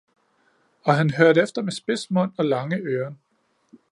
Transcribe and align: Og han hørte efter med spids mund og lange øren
Og 0.83 0.95
han 0.97 1.09
hørte 1.09 1.41
efter 1.41 1.61
med 1.61 1.71
spids 1.71 2.11
mund 2.11 2.31
og 2.37 2.45
lange 2.45 2.77
øren 2.77 3.19